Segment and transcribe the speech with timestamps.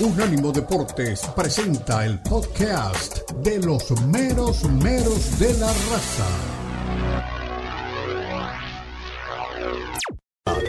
[0.00, 6.26] Unánimo Deportes presenta el podcast de los meros meros de la raza.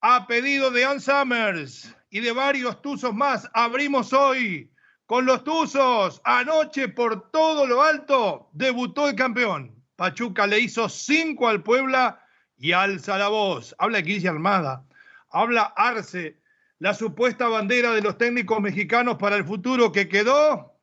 [0.00, 4.72] a pedido de Ann Summers y de varios Tuzos más, abrimos hoy
[5.04, 6.22] con los Tuzos.
[6.24, 9.84] Anoche, por todo lo alto, debutó el campeón.
[9.96, 12.24] Pachuca le hizo cinco al Puebla
[12.56, 13.76] y alza la voz.
[13.78, 14.82] Habla Guilla Armada,
[15.28, 16.40] habla Arce,
[16.78, 20.77] la supuesta bandera de los técnicos mexicanos para el futuro que quedó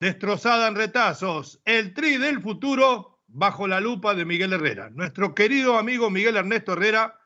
[0.00, 1.60] destrozada en retazos.
[1.64, 4.90] El tri del futuro bajo la lupa de Miguel Herrera.
[4.90, 7.18] Nuestro querido amigo Miguel Ernesto Herrera,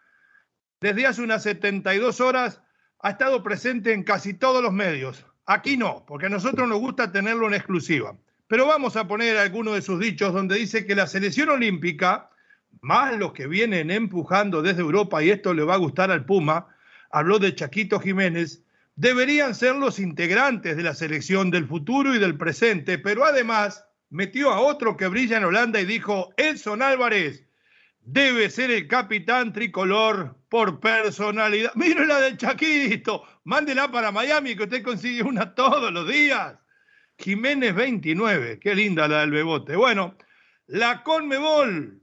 [0.81, 2.63] desde hace unas 72 horas,
[3.01, 5.27] ha estado presente en casi todos los medios.
[5.47, 8.17] Aquí no, porque a nosotros nos gusta tenerlo en exclusiva.
[8.47, 12.31] Pero vamos a poner algunos de sus dichos donde dice que la selección olímpica,
[12.81, 16.67] más los que vienen empujando desde Europa, y esto le va a gustar al Puma,
[17.11, 18.65] habló de Chaquito Jiménez,
[18.97, 24.51] deberían ser los integrantes de la selección del futuro y del presente, pero además metió
[24.51, 27.47] a otro que brilla en Holanda y dijo, Elson Álvarez
[28.01, 31.73] debe ser el capitán tricolor por personalidad.
[31.75, 36.57] Mire la del Chaquito, mándela para Miami que usted consigue una todos los días.
[37.19, 39.77] Jiménez 29, qué linda la del Bebote.
[39.77, 40.17] Bueno,
[40.67, 42.03] la Conmebol,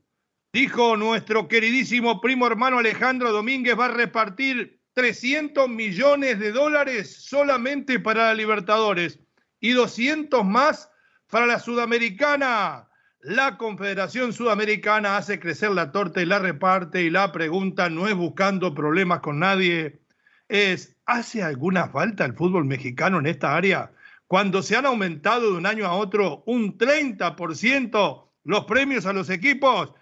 [0.54, 8.00] dijo nuestro queridísimo primo hermano Alejandro Domínguez, va a repartir 300 millones de dólares solamente
[8.00, 9.20] para la Libertadores
[9.60, 10.90] y 200 más
[11.30, 12.88] para la Sudamericana.
[13.22, 18.16] La Confederación Sudamericana hace crecer la torta y la reparte y la pregunta no es
[18.16, 20.02] buscando problemas con nadie,
[20.50, 23.92] es ¿hace alguna falta el fútbol mexicano en esta área?
[24.26, 29.30] Cuando se han aumentado de un año a otro un 30% los premios a los
[29.30, 29.94] equipos,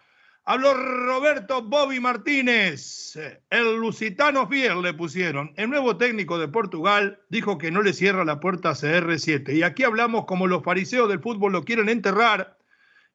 [0.48, 3.18] Habló Roberto Bobby Martínez,
[3.50, 5.52] el lusitano fiel le pusieron.
[5.58, 9.56] El nuevo técnico de Portugal dijo que no le cierra la puerta a CR7.
[9.56, 12.60] Y aquí hablamos como los fariseos del fútbol lo quieren enterrar.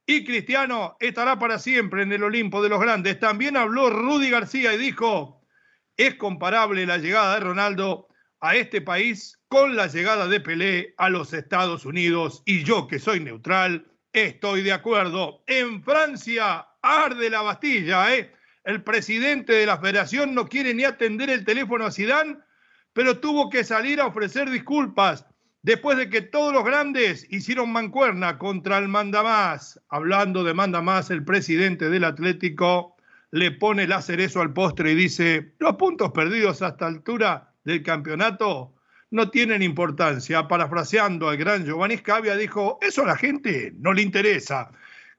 [0.05, 3.17] Y Cristiano estará para siempre en el Olimpo de los grandes.
[3.17, 5.41] También habló Rudy García y dijo,
[5.95, 8.09] es comparable la llegada de Ronaldo
[8.41, 12.43] a este país con la llegada de Pelé a los Estados Unidos.
[12.45, 15.45] Y yo que soy neutral, estoy de acuerdo.
[15.47, 18.31] En Francia arde la Bastilla, ¿eh?
[18.63, 22.43] El presidente de la federación no quiere ni atender el teléfono a Sidán,
[22.93, 25.25] pero tuvo que salir a ofrecer disculpas
[25.63, 29.79] después de que todos los grandes hicieron mancuerna contra el mandamás.
[29.89, 32.95] Hablando de mandamás, el presidente del Atlético
[33.31, 38.75] le pone el cerezo al postre y dice, los puntos perdidos hasta altura del campeonato
[39.09, 40.47] no tienen importancia.
[40.47, 44.71] Parafraseando al gran Giovanni Scavia, dijo, eso a la gente no le interesa.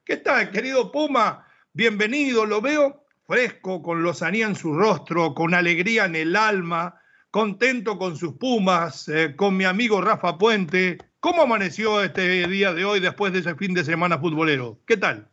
[0.05, 1.45] ¿Qué tal, querido Puma?
[1.75, 7.01] Bienvenido, lo veo fresco, con lozanía en su rostro, con alegría en el alma,
[7.31, 10.99] contento con sus pumas, eh, con mi amigo Rafa Puente.
[11.19, 14.79] ¿Cómo amaneció este día de hoy después de ese fin de semana futbolero?
[14.85, 15.31] ¿Qué tal?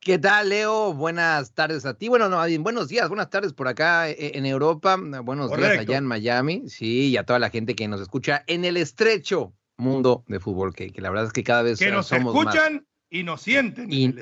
[0.00, 0.94] ¿Qué tal, Leo?
[0.94, 2.08] Buenas tardes a ti.
[2.08, 4.96] Bueno, no, buenos días, buenas tardes por acá eh, en Europa.
[4.96, 6.70] Buenos días allá en Miami.
[6.70, 10.74] Sí, y a toda la gente que nos escucha en el estrecho mundo de fútbol,
[10.74, 13.92] que, que la verdad es que cada vez que nos escuchan y nos sienten.
[13.92, 14.14] Y,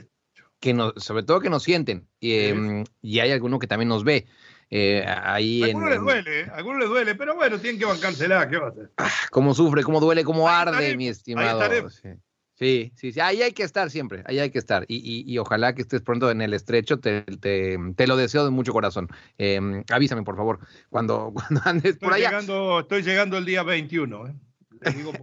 [0.60, 4.26] que nos, sobre todo que nos sienten, em, y hay alguno que también nos ve.
[4.72, 8.48] Eh, ahí a algunos les duele, a algunos les duele, pero bueno, tienen que bancársela,
[8.48, 8.90] ¿qué va a hacer?
[8.98, 11.88] Ah, cómo sufre, cómo duele, cómo arde, mi estimado.
[11.90, 12.92] Sí.
[12.94, 13.12] sí.
[13.12, 14.84] sí, ahí hay que estar siempre, ahí hay que estar.
[14.86, 18.50] Y, y, ojalá que estés pronto en el estrecho, te, te, te lo deseo de
[18.50, 19.08] mucho corazón.
[19.38, 20.60] Eh, avísame, por favor,
[20.90, 22.28] cuando, cuando andes estoy por allá.
[22.28, 24.26] Llegando, estoy llegando el día 21.
[24.28, 24.34] ¿eh?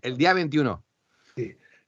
[0.01, 0.83] el día 21.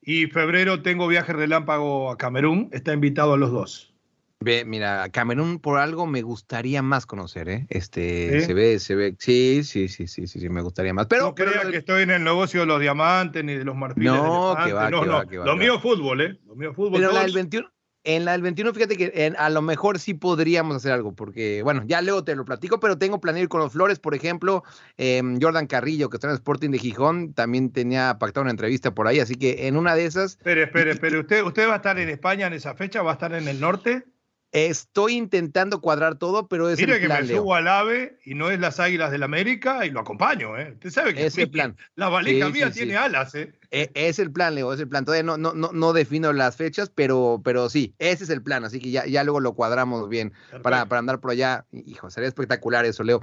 [0.10, 0.24] Sí.
[0.24, 3.94] Y febrero tengo viaje relámpago a Camerún, está invitado a los dos.
[4.42, 7.68] Ve, mira, Camerún por algo me gustaría más conocer, ¿eh?
[7.70, 11.08] Este, se ve, se ve, sí, sí, sí, sí, sí, me gustaría más.
[11.08, 14.14] Pero, no crea que estoy en el negocio de los diamantes ni de los marfiles.
[14.14, 15.24] No, que va, no, no.
[15.24, 16.40] Lo mío es fútbol, ¿eh?
[16.48, 17.02] Lo mío es fútbol.
[17.02, 17.70] Pero la del 21,
[18.04, 21.84] en la del 21, fíjate que a lo mejor sí podríamos hacer algo, porque, bueno,
[21.86, 24.64] ya luego te lo platico, pero tengo planeado ir con los Flores, por ejemplo,
[24.98, 28.94] em, Jordan Carrillo, que está en el Sporting de Gijón, también tenía pactado una entrevista
[28.94, 30.32] por ahí, así que en una de esas...
[30.32, 33.02] Espere, espere, espere, ¿usted, ¿usted va a estar en España en esa fecha?
[33.02, 34.06] ¿Va a estar en el norte?
[34.52, 38.34] Estoy intentando cuadrar todo, pero es Mire el plan, que me subo al AVE y
[38.34, 40.72] no es las Águilas del América y lo acompaño, ¿eh?
[40.74, 41.78] Usted sabe que es el plan.
[41.96, 43.54] la valija mía tiene alas, ¿eh?
[43.70, 45.06] E, es el plan, Leo, es el plan.
[45.06, 48.66] Todavía no, no, no, no defino las fechas, pero, pero sí, ese es el plan.
[48.66, 51.66] Así que ya, ya luego lo cuadramos bien para, para andar por allá.
[51.72, 53.22] Hijo, sería espectacular eso, Leo.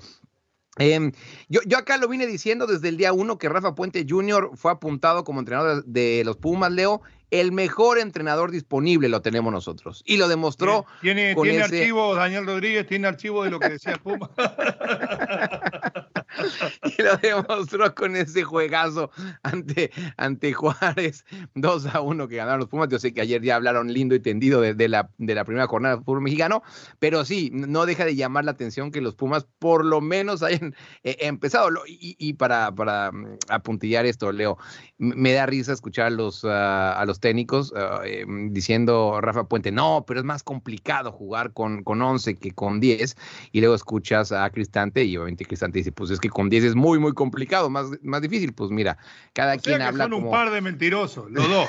[0.79, 1.13] Em,
[1.49, 4.51] yo, yo, acá lo vine diciendo desde el día uno que Rafa Puente Jr.
[4.55, 7.01] fue apuntado como entrenador de, los Pumas, Leo.
[7.31, 10.03] El mejor entrenador disponible lo tenemos nosotros.
[10.07, 10.87] Y lo demostró.
[11.01, 14.31] Tiene, tiene archivo, Daniel Rodríguez, tiene archivo de lo que decía Pumas.
[16.99, 19.11] y lo demostró con ese juegazo
[19.43, 21.25] ante, ante Juárez
[21.55, 22.89] 2 a 1 que ganaron los Pumas.
[22.89, 25.97] Yo sé que ayer ya hablaron lindo y tendido de, la, de la primera jornada
[25.97, 26.63] del fútbol mexicano,
[26.99, 30.75] pero sí, no deja de llamar la atención que los Pumas por lo menos hayan
[31.05, 31.71] eh, empezado.
[31.87, 34.59] Y, para, para mm, apuntillar esto, Leo,
[34.99, 37.73] me da risa escuchar a los, ah, a los técnicos
[38.05, 42.81] em, diciendo Rafa Puente, no, pero es más complicado jugar con, con 11 que con
[42.81, 43.17] 10.
[43.53, 46.75] Y luego escuchas a Cristante y obviamente Cristante dice, pues es que con 10 es
[46.75, 48.53] muy, muy complicado, más, más difícil.
[48.53, 48.99] Pues mira,
[49.33, 50.05] cada quien habla.
[50.05, 51.69] Son un par de mentirosos, los dos.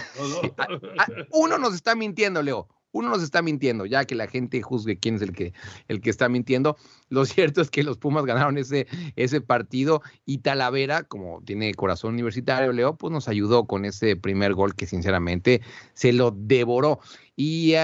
[1.31, 2.68] uno nos está mintiendo, Leo.
[2.92, 5.54] Uno nos está mintiendo, ya que la gente juzgue quién es el que,
[5.88, 6.77] el que está mintiendo.
[7.09, 12.13] Lo cierto es que los Pumas ganaron ese, ese partido y Talavera, como tiene corazón
[12.13, 15.62] universitario, Leo, pues nos ayudó con ese primer gol que sinceramente
[15.94, 17.00] se lo devoró.
[17.39, 17.75] Y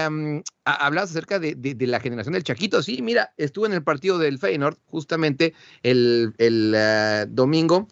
[0.64, 2.82] hablas acerca de, la generación del Chaquito.
[2.82, 5.54] Sí, mira, estuve en el partido del Feyenoord justamente
[5.84, 6.34] el,
[6.76, 7.86] ah, domingo.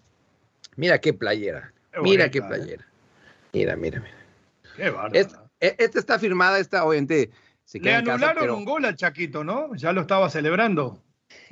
[0.74, 1.72] Mira qué playera.
[2.02, 2.42] mira qué ¿eh?
[2.42, 2.86] playera.
[3.52, 4.14] Mira, mira, mira.
[4.76, 5.14] Qué bárbaro.
[5.60, 7.30] E, esta está firmada, esta obviamente
[7.64, 9.72] se Le anularon un gol al Chaquito, ¿no?
[9.76, 11.00] Ya lo estaba celebrando.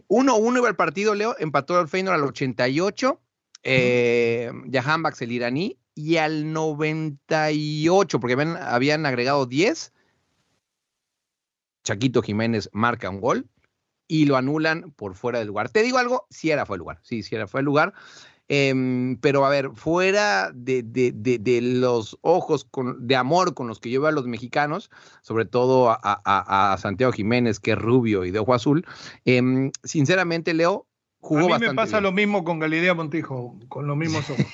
[0.09, 3.21] 1-1 iba el partido, Leo, empató al Feyenoord al 88.
[3.63, 9.93] Eh, el iraní, y al 98, porque habían, habían agregado 10,
[11.85, 13.49] Chaquito Jiménez marca un gol
[14.09, 15.69] y lo anulan por fuera del lugar.
[15.69, 17.95] Te digo algo, si era fue el lugar, sí, si era fue el lugar.
[18.53, 22.69] Em, pero a ver, fuera de, de, los ojos
[22.99, 24.91] de amor con los que yo veo a los mexicanos,
[25.23, 28.85] sobre todo a, Santiago Jiménez, que es rubio y de ojo azul,
[29.25, 30.89] em, sinceramente, Leo,
[31.23, 34.45] a mí me pasa lo mismo con Galilea Montijo, con los mismos ojos.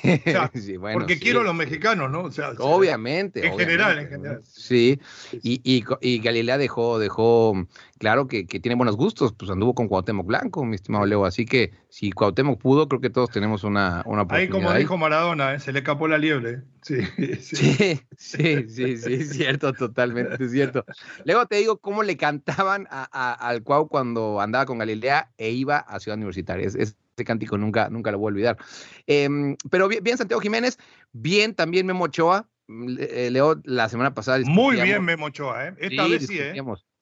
[0.92, 2.28] porque quiero a los mexicanos, ¿no?
[2.58, 3.46] obviamente.
[3.46, 4.42] En general, en general.
[4.44, 5.00] Sí,
[5.42, 5.60] y,
[6.00, 7.66] y, Galilea dejó, dejó
[7.98, 11.72] claro que, tiene buenos gustos, pues anduvo con Cuauhtémoc Blanco, mi estimado Leo, así que
[11.88, 14.36] si Cuauhtémoc pudo, creo que todos tenemos una, una oportunidad.
[14.36, 15.60] Ahí como dijo Maradona, ¿eh?
[15.60, 16.62] se le escapó la liebre.
[16.86, 17.00] Sí,
[17.40, 20.84] sí, sí, sí, sí, es cierto, totalmente, es cierto.
[21.24, 25.78] Luego te digo cómo le cantaban a, al Cuau cuando andaba con Galilea e iba
[25.78, 26.64] a Ciudad Universitaria.
[26.64, 26.76] Es,
[27.16, 28.58] ese cántico nunca, nunca lo voy a olvidar.
[29.06, 30.78] Em, pero bien, bien, Santiago Jiménez,
[31.12, 34.38] bien también Memo Ochoa, mm, eh, Leo, la semana pasada.
[34.44, 35.74] Muy bien Memo Ochoa, ¿eh?
[35.78, 36.54] Esta vez sí, ¿eh?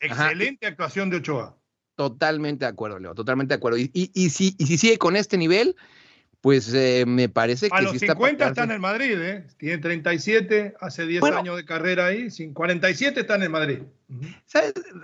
[0.07, 1.57] Excelente actuación de Ochoa.
[1.97, 3.79] Totalmente de acuerdo, Leo, totalmente de acuerdo.
[3.79, 5.77] Y, y, si, y si sigue con este nivel,
[6.45, 7.77] pues eh, me parece que.
[7.77, 9.47] A los 50 está, en el Madrid, ¿eh?
[9.57, 13.79] Tiene 37, hace 10 años de carrera ahí, 47 está en el Madrid.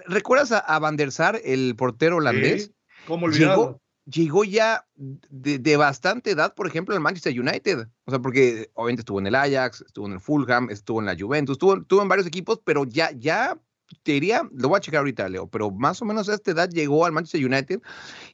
[0.06, 2.64] ¿Recuerdas a, Van der Sar, el portero holandés?
[2.64, 2.74] Sí,
[3.06, 3.80] ¿Cómo olvidado?
[4.04, 7.88] Llegó, ya de, bastante edad, por ejemplo, en Manchester United.
[8.04, 11.16] O sea, porque obviamente estuvo en el Ajax, estuvo en el Fulham, estuvo en la
[11.18, 13.58] Juventus, estuvo, estuvo en varios equipos, pero ya, ya
[14.02, 16.70] te diría, lo voy a checar ahorita, Leo, pero más o menos a esta edad
[16.70, 17.80] llegó al Manchester United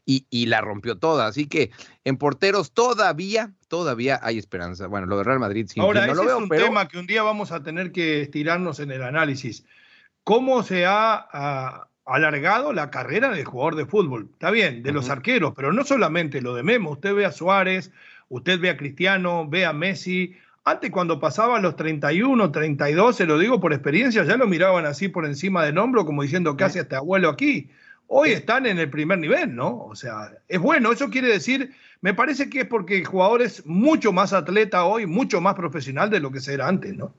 [0.05, 1.27] y, la rompió toda.
[1.27, 1.71] Así que
[2.05, 4.87] en porteros todavía, todavía hay esperanza.
[4.87, 5.81] Bueno, lo de Real Madrid sí.
[5.81, 8.23] Ahora, no ese lo veo, es un tema que un día vamos a tener que
[8.23, 9.65] estirarnos en el análisis.
[10.23, 14.29] ¿Cómo se ha, alargado la carrera del jugador de fútbol?
[14.33, 16.93] Está bien, de los arqueros, pero no solamente lo de Memo.
[16.93, 17.91] Usted ve a Suárez,
[18.29, 20.37] usted ve a Cristiano, ve a Messi,
[20.67, 25.09] antes cuando pasaba los 31, 32, se lo digo por experiencia, ya lo miraban así
[25.09, 27.71] por encima del hombro como diciendo, ¿qué hace este abuelo aquí?
[28.09, 29.79] hoy están en el primer nivel, ¿no?
[29.85, 31.75] O sea, es bueno, eso quiere decir,
[32.07, 36.09] me parece que es porque el jugador es mucho más atleta hoy, mucho más profesional
[36.09, 37.13] de lo que se era antes, ¿no?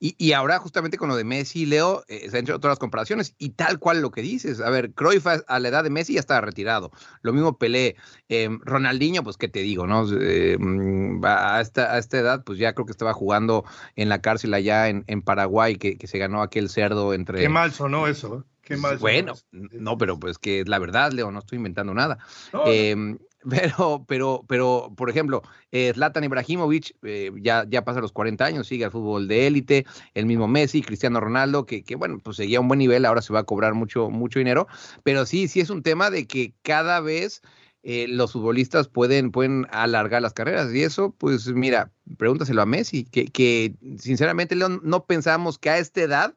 [0.00, 3.34] Y, ahora justamente con lo de Messi, Leo, eh, se han hecho todas las comparaciones
[3.36, 4.62] y tal cual lo que dices.
[4.62, 6.92] A ver, Cruyff a, la edad de Messi ya estaba retirado.
[7.20, 7.96] Lo mismo Pelé.
[8.30, 10.06] Eh, Ronaldinho, pues qué te digo, ¿no?
[10.18, 14.22] Eh, mm, a, esta, a esta edad, pues ya creo que estaba jugando en la
[14.22, 17.38] cárcel allá en, Paraguay, que, que, se ganó aquel cerdo entre...
[17.38, 21.32] Qué mal sonó eso, Qué mal bueno, no, pero pues que es la verdad, Leo,
[21.32, 22.18] no estoy inventando nada.
[22.64, 23.18] Em,
[23.48, 28.66] pero, pero, pero, por ejemplo, eh, Zlatan Ibrahimovic eh, ya, ya pasa los 40 años,
[28.66, 32.58] sigue al fútbol de élite, el mismo Messi, Cristiano Ronaldo, que, que, bueno, pues seguía
[32.58, 34.66] a un buen nivel, ahora se va a cobrar mucho, mucho dinero,
[35.02, 37.42] pero sí, sí es un tema de que cada vez
[37.82, 43.04] eh, los futbolistas pueden, pueden alargar las carreras, y eso, pues mira, pregúntaselo a Messi,
[43.04, 46.34] que, que sinceramente, León, no pensamos que a esta edad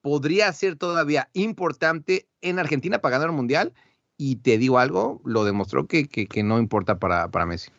[0.00, 3.72] podría ser todavía importante en Argentina para ganar el Mundial
[4.18, 7.70] y te digo algo, lo demostró que, que, no importa para, para, Messi.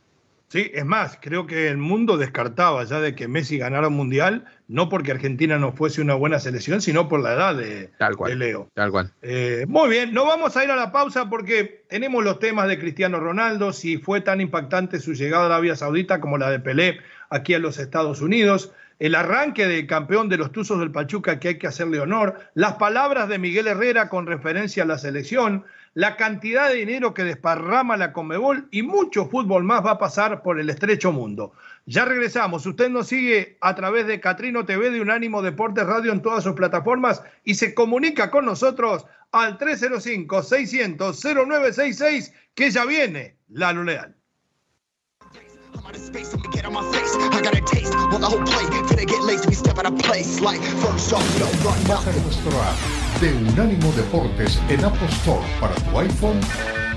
[0.49, 4.45] Sí, es más, creo que el mundo descartaba ya de que Messi ganara un mundial,
[4.69, 7.89] no porque Argentina no fuese una buena selección, sino por la edad de,
[8.35, 8.69] Leo.
[8.73, 9.11] Tal cual.
[9.21, 12.79] Eh, muy bien, no vamos a ir a la pausa porque tenemos los temas de
[12.79, 16.99] Cristiano Ronaldo, si fue tan impactante su llegada a Arabia Saudita como la de Pelé
[17.29, 21.49] aquí a los Estados Unidos el arranque del campeón de los Tuzos del Pachuca que
[21.49, 25.65] hay que hacerle honor, las palabras de Miguel Herrera con referencia a la selección,
[25.97, 30.43] la cantidad de dinero que desparrama la Conmebol y mucho fútbol más va a pasar
[30.43, 31.53] por el estrecho mundo.
[31.87, 32.67] Ya regresamos.
[32.67, 36.53] Usted nos sigue a través de Catrino TV de Unánimo Deportes Radio en todas sus
[36.53, 44.15] plataformas y se comunica con nosotros al 305-600-0966 que ya viene la Leal.
[53.21, 56.39] De Unánimo Deportes en Apple Store para tu iPhone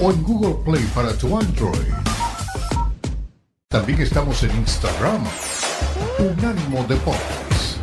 [0.00, 1.92] o en Google Play para tu Android.
[3.68, 5.24] También estamos en Instagram.
[6.18, 7.80] Unánimo Deportes.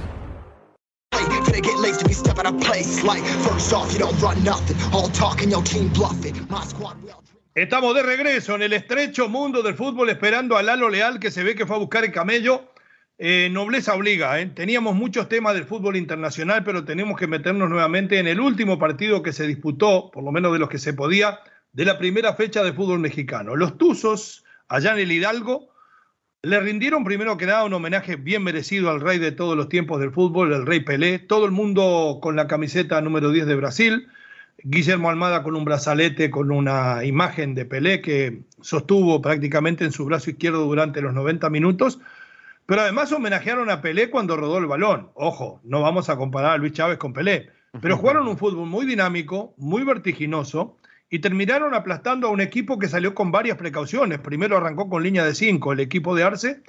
[7.55, 11.43] Estamos de regreso en el estrecho mundo del fútbol esperando a Lalo Leal que se
[11.43, 12.71] ve que fue a buscar el camello.
[13.19, 14.45] Eh, nobleza obliga, ¿eh?
[14.45, 19.23] teníamos muchos temas del fútbol internacional, pero tenemos que meternos nuevamente en el último partido
[19.23, 21.39] que se disputó, por lo menos de los que se podía,
[21.73, 23.55] de la primera fecha de fútbol mexicano.
[23.55, 25.69] Los Tuzos, allá en el Hidalgo,
[26.43, 29.99] le rindieron primero que nada un homenaje bien merecido al rey de todos los tiempos
[29.99, 34.07] del fútbol, el rey Pelé, todo el mundo con la camiseta número 10 de Brasil.
[34.63, 40.05] Guillermo Almada con un brazalete con una imagen de Pelé que sostuvo prácticamente en su
[40.05, 41.99] brazo izquierdo durante los 90 minutos.
[42.67, 45.09] Pero además homenajearon a Pelé cuando rodó el balón.
[45.15, 47.49] Ojo, no vamos a comparar a Luis Chávez con Pelé.
[47.81, 50.77] Pero jugaron un fútbol muy dinámico, muy vertiginoso
[51.09, 54.19] y terminaron aplastando a un equipo que salió con varias precauciones.
[54.19, 56.61] Primero arrancó con línea de 5 el equipo de Arce,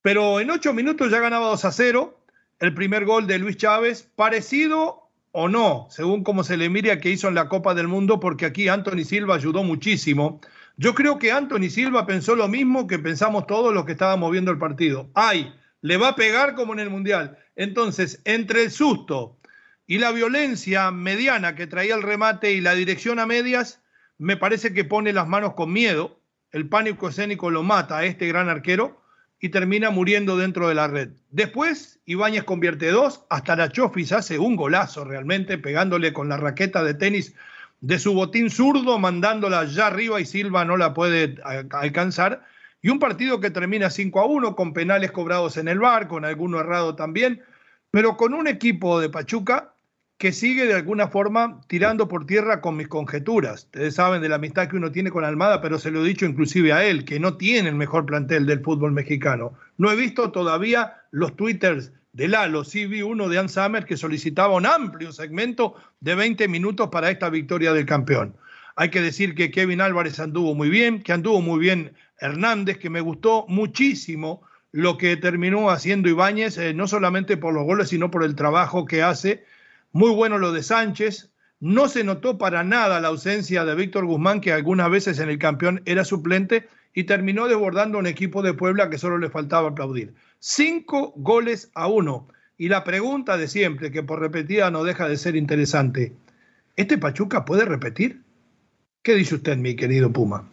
[0.00, 2.20] pero en 8 minutos ya ganaba 2 a 0.
[2.60, 7.00] El primer gol de Luis Chávez, parecido o no, según cómo se le mire a
[7.00, 10.40] que hizo en la Copa del Mundo, porque aquí Anthony Silva ayudó muchísimo.
[10.78, 14.50] Yo creo que Anthony Silva pensó lo mismo que pensamos todos los que estábamos viendo
[14.50, 15.10] el partido.
[15.14, 15.54] ¡Ay!
[15.80, 17.38] Le va a pegar como en el Mundial.
[17.54, 19.38] Entonces, entre el susto
[19.86, 23.80] y la violencia mediana que traía el remate y la dirección a medias,
[24.18, 26.20] me parece que pone las manos con miedo.
[26.50, 29.00] El pánico escénico lo mata a este gran arquero
[29.40, 31.10] y termina muriendo dentro de la red.
[31.30, 36.82] Después, Ibáñez convierte dos, hasta la Chofis hace un golazo realmente, pegándole con la raqueta
[36.84, 37.34] de tenis
[37.80, 41.36] de su botín zurdo, mandándola allá arriba y Silva no la puede
[41.70, 42.44] alcanzar.
[42.82, 46.24] Y un partido que termina 5 a 1 con penales cobrados en el bar, con
[46.24, 47.42] alguno errado también,
[47.90, 49.72] pero con un equipo de Pachuca
[50.18, 53.64] que sigue de alguna forma tirando por tierra con mis conjeturas.
[53.64, 56.24] Ustedes saben de la amistad que uno tiene con Almada, pero se lo he dicho
[56.24, 59.52] inclusive a él, que no tiene el mejor plantel del fútbol mexicano.
[59.76, 63.48] No he visto todavía los twitters de Lalo, sí vi uno de Ann
[63.86, 68.34] que solicitaba un amplio segmento de 20 minutos para esta victoria del campeón.
[68.74, 72.88] Hay que decir que Kevin Álvarez anduvo muy bien, que anduvo muy bien Hernández, que
[72.88, 74.40] me gustó muchísimo
[74.72, 78.86] lo que terminó haciendo Ibáñez, eh, no solamente por los goles, sino por el trabajo
[78.86, 79.44] que hace
[79.92, 81.30] muy bueno lo de Sánchez.
[81.60, 85.38] No se notó para nada la ausencia de Víctor Guzmán, que algunas veces en el
[85.38, 86.66] campeón era suplente,
[86.96, 90.14] y terminó desbordando un equipo de Puebla que solo le faltaba aplaudir.
[90.38, 92.26] Cinco goles a uno.
[92.56, 96.16] Y la pregunta de siempre, que por repetida no deja de ser interesante,
[96.74, 98.22] ¿este Pachuca puede repetir?
[99.02, 100.48] ¿Qué dice usted, mi querido Puma?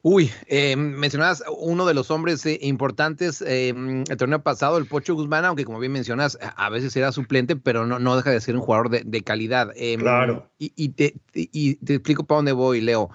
[0.00, 5.14] Uy, eh, mencionabas uno de los hombres eh, importantes eh, el torneo pasado, el Pocho
[5.14, 8.56] Guzmán, aunque como bien mencionas, a veces era suplente, pero no, no deja de ser
[8.56, 9.72] un jugador de, calidad.
[9.76, 10.48] Em, claro.
[10.58, 13.10] Y, te, y, te, explico para dónde voy, Leo.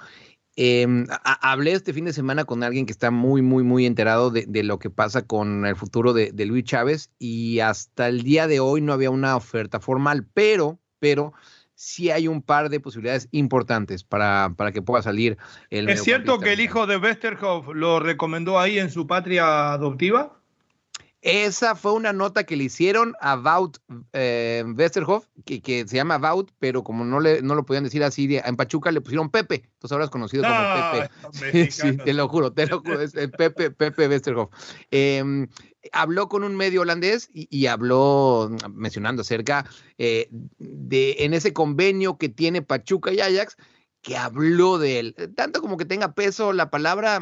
[0.55, 4.63] Em, hablé este fin de semana con alguien que está muy, muy, muy enterado de,
[4.63, 8.59] lo que pasa con el futuro de, de, Luis Chávez y hasta el día de
[8.59, 11.33] hoy no había una oferta formal, pero, pero
[11.75, 15.37] sí hay un par de posibilidades importantes para, para que pueda salir
[15.69, 15.89] el.
[15.89, 20.39] ¿Es cierto que el hijo de Westerhoff lo recomendó ahí en su patria adoptiva?
[21.23, 23.77] Esa fue una nota que le hicieron a Wout
[24.11, 28.03] eh, Westerhoff, que, que, se llama Wout, pero como no, le, no lo podían decir
[28.03, 29.63] así, en Pachuca le pusieron Pepe.
[29.63, 31.71] Entonces ahora es conocido como Pepe.
[31.71, 34.49] Sí, te lo juro, te lo juro, es Pepe, Pepe Westerhoff.
[34.91, 35.47] Em,
[35.93, 39.65] habló con un medio holandés y, habló mencionando acerca
[39.97, 40.27] eh,
[40.57, 43.55] de en ese convenio que tiene Pachuca y Ajax,
[44.01, 45.15] que habló de él.
[45.37, 47.21] Tanto como que tenga peso la palabra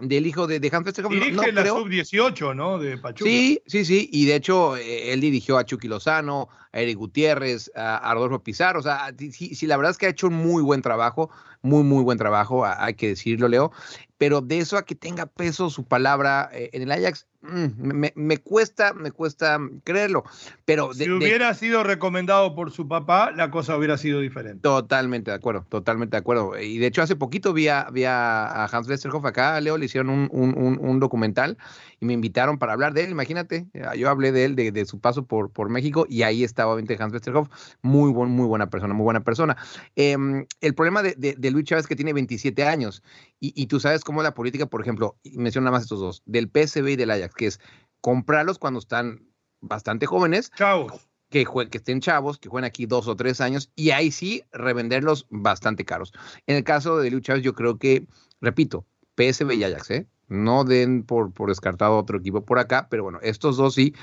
[0.00, 0.92] del hijo de, de Hans.
[0.94, 2.78] Dirige no, la sub-18, ¿no?
[2.78, 3.28] De Pachuca.
[3.28, 4.08] Sí, sí, sí.
[4.12, 8.80] Y de hecho, eh, él dirigió a Chucky Lozano, a Eric Gutiérrez, a, Rodolfo Pizarro.
[8.80, 11.30] O sea, sí, sí, la verdad es que ha hecho un muy buen trabajo,
[11.60, 13.72] muy, muy buen trabajo, hay que decirlo, Leo.
[14.18, 18.38] Pero de eso a que tenga peso su palabra eh, en el Ajax, Mm, me,
[18.38, 20.22] cuesta, me cuesta creerlo.
[20.64, 24.60] Pero si hubiera sido recomendado por su papá, la cosa hubiera sido diferente.
[24.62, 26.56] Totalmente de acuerdo, totalmente de acuerdo.
[26.58, 30.28] Y de hecho, hace poquito vi a, a Hans Westerhoff acá, Leo, le hicieron un,
[30.30, 31.58] un, un, documental
[31.98, 33.10] y me invitaron para hablar de él.
[33.10, 37.02] Imagínate, yo hablé de él, de, su paso por, por México, y ahí estaba obviamente
[37.02, 37.48] Hans Westerhoff,
[37.82, 39.56] muy, buen, muy buena persona, muy buena persona.
[39.96, 43.02] Em, el problema de, de, Luis Chávez es que tiene 27 años,
[43.42, 46.90] y, y tú sabes cómo la política, por ejemplo, menciona más estos dos, del PSB
[46.90, 47.60] y del Ajax que es
[48.00, 49.26] comprarlos cuando están
[49.60, 50.52] bastante jóvenes.
[50.56, 51.08] Chavos.
[51.28, 55.26] Que, que estén chavos, que jueguen aquí dos o tres años, y ahí sí revenderlos
[55.30, 56.12] bastante caros.
[56.46, 58.06] En el caso de Luis Chávez, yo creo que,
[58.40, 60.06] repito, PSV y Ajax, ¿eh?
[60.28, 63.94] No den por, por descartado otro equipo por acá, pero bueno, estos dos sí,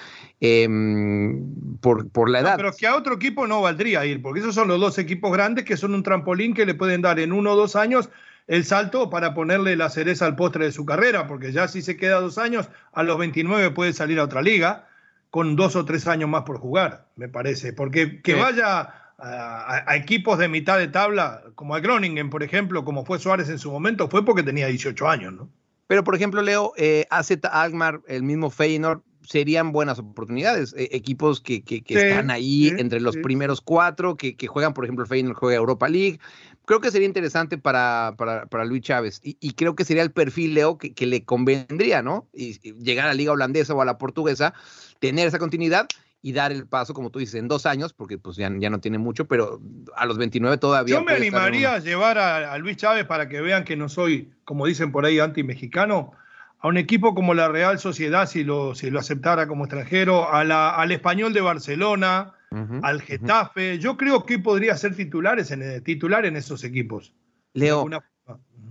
[0.41, 2.57] em, por, por la edad.
[2.57, 5.65] pero que a otro equipo no valdría ir, porque esos son los dos equipos grandes
[5.65, 8.09] que son un trampolín que le pueden dar en uno o dos años
[8.49, 11.97] el salto para ponerle la cereza al postre de su carrera, porque ya si se
[11.97, 14.87] queda dos años, a los 29 puede salir a otra liga
[15.29, 17.73] con dos o tres años más por jugar, me parece.
[17.73, 23.05] Porque que vaya a, equipos de mitad de tabla, como a Groningen, por ejemplo, como
[23.05, 25.49] fue Suárez en su momento, fue porque tenía 18 años, ¿no?
[25.85, 30.73] Pero, por ejemplo, Leo, eh, AZ Alkmaar, el mismo Feyenoord, serían buenas oportunidades.
[30.75, 35.03] E, equipos que, que, están ahí entre los primeros cuatro, que, que, juegan, por ejemplo,
[35.03, 36.19] el Feyenoord juega Europa League,
[36.69, 40.77] creo que sería interesante para, para, Luis Chávez y, creo que sería el perfil, Leo,
[40.77, 42.29] que, le convendría, ¿no?
[42.31, 44.53] Y, llegar a la liga holandesa o a la portuguesa,
[44.99, 45.87] tener esa continuidad
[46.21, 48.79] y dar el paso, como tú dices, en dos años, porque pues ya, ya no
[48.79, 49.59] tiene mucho, pero
[49.95, 50.93] a los 29 todavía.
[50.93, 54.67] Yo me animaría a llevar a, Luis Chávez para que vean que no soy, como
[54.67, 56.11] dicen por ahí, anti-mexicano,
[56.59, 60.43] a un equipo como la Real Sociedad, si lo, si lo aceptara como extranjero, a
[60.43, 62.35] la, al Español de Barcelona,
[62.81, 63.79] al Getafe.
[63.79, 67.13] Yo creo que podría ser titulares en, eh, titular en esos equipos.
[67.53, 67.87] Leo,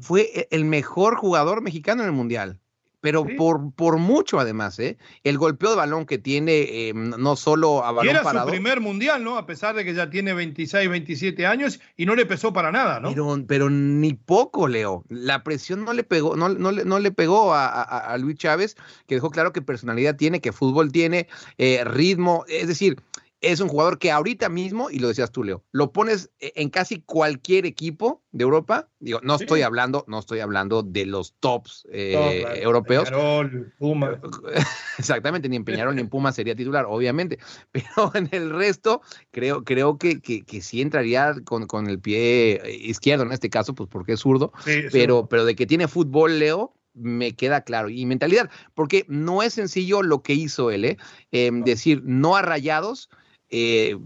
[0.00, 2.60] fue e, el mejor jugador mexicano en el Mundial
[3.00, 4.98] pero por, por mucho además, ¿eh?
[5.22, 8.80] El golpeo de balón que tiene, eh, no solo a balón y era su primer
[8.80, 9.38] mundial, ¿no?
[9.38, 12.98] A pesar de que ya tiene 26, 27 años y no le pesó para nada,
[12.98, 13.10] ¿no?
[13.10, 15.04] Pero, pero ni poco, Leo.
[15.08, 19.14] La presión no le pegó, no, no, no le pegó a, a, Luis Chávez, que
[19.14, 23.00] dejó claro que personalidad tiene, que fútbol tiene, eh, ritmo, es decir,
[23.40, 26.70] es un jugador que ahorita mismo, y lo decías tú, Leo, lo pones e, en
[26.70, 28.88] casi cualquier equipo de Europa.
[28.98, 33.08] Digo, no estoy hablando, no estoy hablando de los tops eh, europeos.
[33.08, 34.20] Peñarol, Puma.
[34.98, 37.38] Exactamente, ni en Peñarol ni en Puma sería titular, obviamente.
[37.72, 43.22] Pero en el resto, creo, creo que, que, sí entraría con, con, el pie izquierdo
[43.24, 44.52] en este caso, pues porque es zurdo.
[44.90, 47.88] pero, pero de que tiene fútbol, Leo, me queda claro.
[47.88, 50.98] Y mentalidad, porque no es sencillo lo que hizo él, ¿eh?
[51.30, 53.08] Decir no a rayados,
[53.50, 53.96] eh,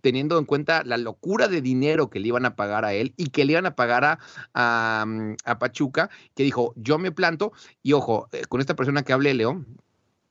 [0.00, 3.30] teniendo en cuenta la locura de dinero que le iban a pagar a él y
[3.30, 4.18] que le iban a pagar
[4.54, 9.12] a, mm, Pachuca, que dijo, yo me planto y ojo, eh, con esta persona que
[9.12, 9.64] hablé, Leo,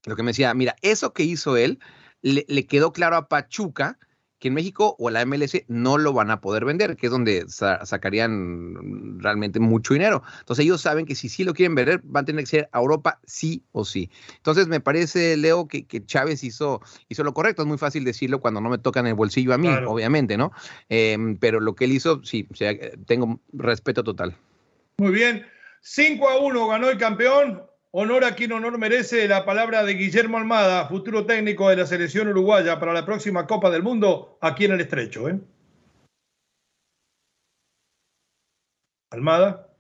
[0.05, 1.79] lo que me decía, mira, eso que hizo él,
[2.21, 3.97] le quedó claro a Pachuca
[4.39, 7.45] que en México o la MLS no lo van a poder vender, que es donde
[7.47, 10.23] sacarían realmente mucho dinero.
[10.39, 12.80] Entonces ellos saben que si sí lo quieren vender, van a tener que ser a
[12.80, 14.10] Europa sí o sí.
[14.38, 17.62] Entonces me parece, Leo, que, Chávez hizo, hizo lo correcto.
[17.62, 20.52] Es muy fácil decirlo cuando no me tocan el bolsillo a mí, obviamente, ¿no?
[20.88, 22.73] Em, pero lo que él hizo, sí, o sea,
[23.06, 24.36] tengo respeto total.
[24.97, 25.45] Muy bien.
[25.82, 27.68] 5 a 1 ganó el campeón.
[27.91, 32.28] Honor a quien honor merece la palabra de Guillermo Almada, futuro técnico de la selección
[32.28, 35.28] uruguaya para la próxima Copa del Mundo aquí en el Estrecho.
[35.28, 35.39] ¿eh?
[39.10, 39.73] Almada.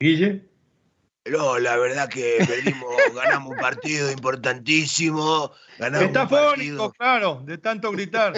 [0.00, 0.48] Guille.
[1.24, 5.52] No, la verdad que perdimos, ganamos un partido importantísimo.
[5.78, 8.32] Ganamos Está fónico, claro, de tanto gritar.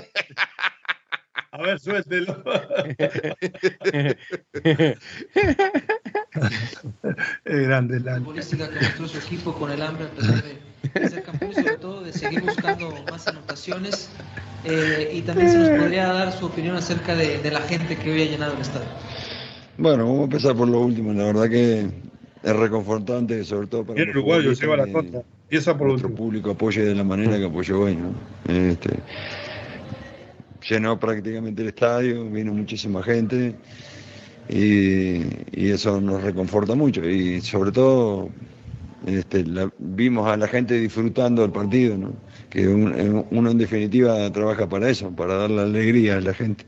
[1.53, 2.44] A ver, suéltelo.
[7.44, 11.23] es grande el Futbolística que mostró su equipo con el hambre a pesar de ser
[11.23, 14.11] campeón y sobre todo de seguir buscando más anotaciones.
[14.64, 18.12] Eh, y también se nos podría dar su opinión acerca de, de la gente que
[18.12, 18.88] hoy ha llenado el estadio.
[19.77, 21.12] Bueno, vamos a empezar por lo último.
[21.12, 21.90] La verdad que
[22.42, 25.23] es reconfortante, sobre todo para el uruguayo lleva la contra.
[25.79, 28.12] Por nuestro público apoye de la manera que apoyó hoy, ¿no?
[28.53, 28.90] Este,
[30.68, 33.55] llenó prácticamente el estadio, vino muchísima gente
[34.48, 35.22] y,
[35.70, 38.28] eso nos reconforta mucho y sobre todo
[39.07, 39.44] este,
[39.78, 42.12] vimos a la gente disfrutando el partido, ¿no?
[42.50, 46.64] que uno en definitiva trabaja para eso, para dar la alegría a la gente.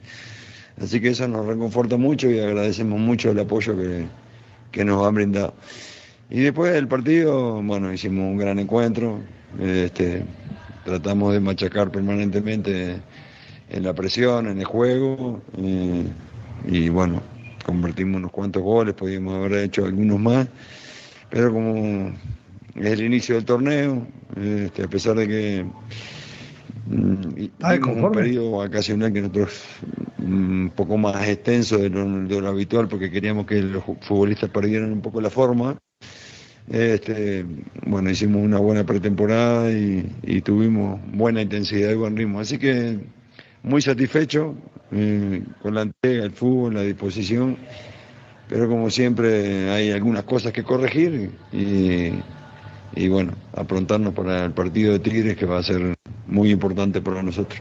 [0.81, 4.07] Así que eso nos reconforta mucho y agradecemos mucho el apoyo que,
[4.73, 5.55] que nos han brindado.
[6.29, 9.21] Y después del partido, bueno, hicimos un gran encuentro,
[9.61, 10.25] este,
[10.85, 13.01] tratamos de machacar permanentemente
[13.71, 16.05] en la presión, en el juego, eh,
[16.67, 17.23] y bueno,
[17.67, 20.47] convertimos unos cuantos goles, podíamos haber hecho algunos más,
[21.29, 22.13] pero como
[22.77, 25.67] es el inicio del torneo, este, a pesar de que
[26.87, 29.65] mm, un periodo vacacional que nosotros
[30.19, 35.21] un poco más extenso de lo, habitual porque queríamos que los futbolistas perdieran un poco
[35.21, 35.77] la forma.
[36.69, 37.45] Este,
[37.87, 42.41] bueno, hicimos una buena pretemporada y, tuvimos buena intensidad y buen ritmo.
[42.41, 42.99] Así que
[43.67, 44.55] muy satisfecho
[44.93, 47.59] eh, con la entrega, el fútbol, la disposición,
[48.49, 52.13] pero como siempre hay algunas cosas que corregir y,
[52.95, 55.97] y bueno, aprontarnos para el partido de Tigres que va a ser
[56.29, 57.61] muy importante para nosotros.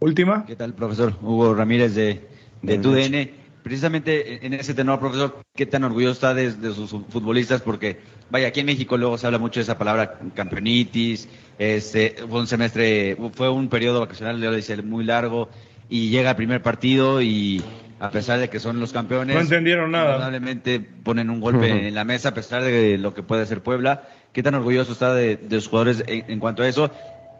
[0.00, 0.44] Última.
[0.44, 1.14] ¿Qué tal, profesor?
[1.22, 2.20] Hugo Ramírez de,
[2.62, 3.39] de TUDN.
[3.62, 7.62] Precisamente en ese tenor, profesor, ¿qué tan orgulloso está de, sus futbolistas?
[7.62, 11.28] Porque, vaya, aquí en México luego se habla mucho de esa palabra campeonitis.
[11.58, 15.48] Este, fue un semestre, fue un periodo vacacional, le decía, muy largo.
[15.88, 17.62] Y llega el primer partido y
[18.00, 19.34] a pesar de que son los campeones.
[19.34, 20.16] No entendieron nada.
[20.16, 24.04] Probablemente ponen un golpe en la mesa a pesar de lo que puede hacer Puebla.
[24.32, 26.90] ¿Qué tan orgulloso está de, sus jugadores en, cuanto a eso?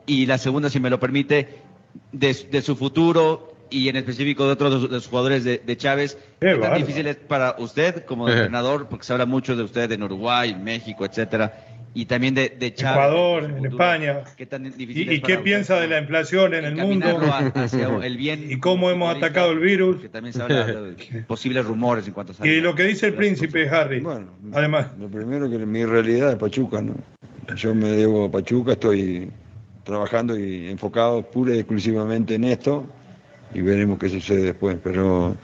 [0.06, 1.60] Y la segunda, si me lo permite,
[2.12, 6.18] de, su futuro y en específico de otros de los jugadores de, Chávez.
[6.40, 8.88] ¿Qué, tan difícil es para usted como entrenador?
[8.88, 11.66] Porque se habla mucho de usted en Uruguay, México, etcétera.
[11.92, 13.04] Y también de, de Chávez.
[13.04, 14.22] Ecuador, en España.
[14.36, 17.20] ¿Qué tan difícil ¿Y, qué piensa de la inflación en el mundo?
[18.02, 20.00] el bien ¿Y cómo hemos atacado el virus?
[20.00, 22.46] Que también se habla de posibles rumores en cuanto a...
[22.46, 24.00] Y lo que dice el príncipe Harry.
[24.00, 24.86] Bueno, además.
[25.00, 26.94] Lo primero que mi realidad es Pachuca, ¿no?
[27.56, 29.32] Yo me debo a Pachuca, estoy
[29.82, 32.86] trabajando y enfocado pura y exclusivamente en esto
[33.54, 34.78] y veremos qué sucede después.
[34.82, 35.36] Pero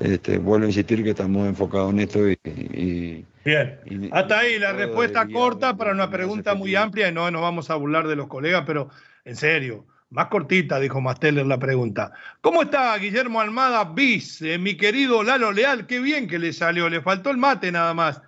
[0.00, 3.24] este, vuelvo a insistir que estamos enfocados en esto y...
[3.44, 7.70] Bien, hasta ahí la respuesta corta para una pregunta muy amplia y no nos vamos
[7.70, 8.90] a burlar de los colegas, pero
[9.24, 12.12] en serio, más cortita, dijo Masteller la pregunta.
[12.42, 15.86] ¿Cómo está Guillermo Almada Bis, eh, mi querido Lalo Leal?
[15.86, 18.20] Qué bien que le salió, le faltó el mate nada más.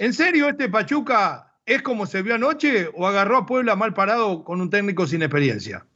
[0.00, 4.44] ¿En serio este Pachuca ¿Es como se vio anoche o agarró a Puebla mal parado
[4.44, 5.86] con un técnico sin experiencia?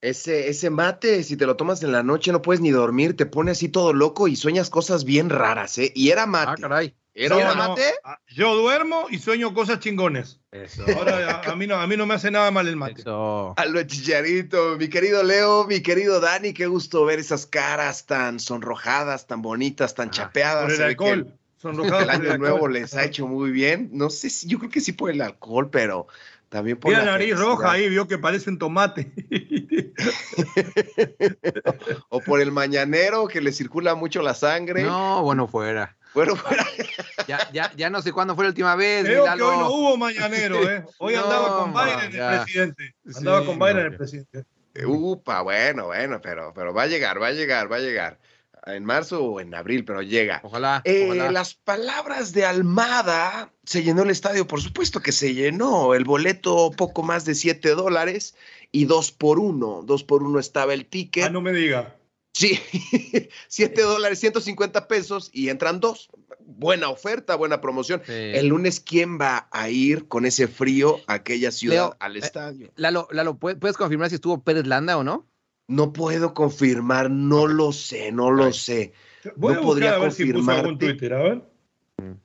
[0.00, 3.26] Ese, ese mate, si te lo tomas en la noche, no puedes ni dormir, te
[3.26, 5.92] pone así todo loco y sueñas cosas bien raras, ¿eh?
[5.94, 6.52] Y era mate.
[6.52, 6.94] Ah, caray.
[7.18, 7.82] ¿Era mate?
[8.04, 10.38] Ah, yo duermo y sueño cosas chingones.
[10.52, 10.84] Eso.
[10.98, 13.02] Ahora a, mí no, a mí no me hace nada mal el mate.
[13.06, 18.38] A lo chicharito, mi querido Leo, mi querido Dani, qué gusto ver esas caras tan
[18.38, 20.64] sonrojadas, tan bonitas, tan ah, chapeadas.
[20.64, 21.32] Por el alcohol.
[21.64, 23.88] El año nuevo les ha hecho muy bien.
[23.92, 26.06] No sé si, yo creo que sí por el alcohol, pero
[26.48, 29.10] también por la nariz roja ahí, vio que parece un tomate.
[32.08, 34.84] o por el mañanero que le circula mucho la sangre.
[34.84, 35.96] No, bueno, fuera.
[36.14, 36.64] Bueno, fuera.
[37.28, 39.04] ya, ya, ya no sé cuándo fue la última vez.
[39.04, 40.84] Creo que hoy no hubo mañanero, ¿eh?
[40.98, 42.94] Hoy andaba con Biden el presidente.
[43.16, 44.44] Andaba con Biden el presidente.
[44.84, 48.18] Upa, bueno, bueno, pero, pero va a llegar, va a llegar, va a llegar
[48.66, 50.40] en marzo o en abril, pero llega.
[50.42, 55.94] Ojalá, eh, Las palabras de Almada, se llenó el estadio, por supuesto que se llenó.
[55.94, 58.34] El boleto poco más de 7 dólares
[58.72, 59.82] y dos por uno.
[59.84, 61.24] Dos por uno estaba el ticket.
[61.24, 61.96] Ah, no me diga.
[62.32, 62.60] Sí,
[63.48, 66.10] 7 dólares, 150 pesos y entran dos.
[66.40, 68.02] Buena oferta, buena promoción.
[68.08, 72.72] El lunes, ¿quién va a ir con ese frío a aquella ciudad al eh, estadio?
[72.76, 75.26] Lalo, Lalo, ¿puedes confirmar si estuvo Pérez Landa o no?
[75.68, 78.92] No puedo confirmar, no lo sé, no lo sé.
[79.24, 80.68] no podría a ver confirmar.
[80.68, 81.42] Si Twitter, a ver.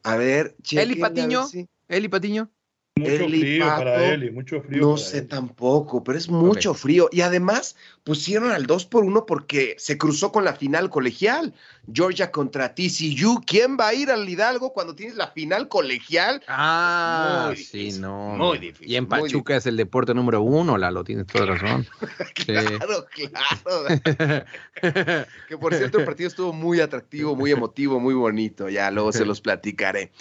[0.04, 1.48] A ver, Eli Patiño.
[1.88, 2.52] Eli Patiño.
[2.98, 4.82] Mucho frío para él mucho frío.
[4.82, 7.10] No sé tampoco, pero es mucho frío.
[7.12, 11.54] Y además pusieron al 2 por 1 porque se cruzó con la final colegial.
[11.92, 13.42] Georgia contra TCU.
[13.46, 16.42] ¿Quién va a ir al Hidalgo cuando tienes la final colegial?
[16.48, 18.36] Ah, sí, no.
[18.36, 18.92] Muy difícil.
[18.92, 21.88] Y en Pachuca es el deporte número uno, Lalo, tienes toda razón.
[22.46, 24.46] claro, claro.
[25.48, 28.70] que por cierto, el partido estuvo muy atractivo, muy emotivo, muy bonito.
[28.70, 30.12] Ya luego se los platicaré.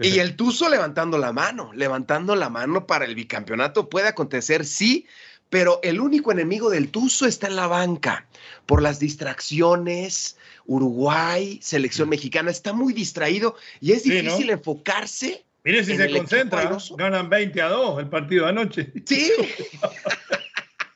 [0.00, 3.88] Y el Tuzo levantando la mano, levantando la mano para el bicampeonato.
[3.88, 5.06] Puede acontecer, sí,
[5.50, 8.26] pero el único enemigo del Tuzo está en la banca.
[8.66, 15.44] Por las distracciones, Uruguay, selección mexicana, está muy distraído y es difícil enfocarse.
[15.64, 18.92] Mire si se concentra, ganan 20 a 2 el partido de anoche.
[19.04, 19.32] Sí.